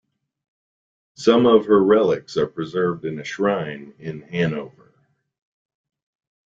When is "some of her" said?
1.13-1.79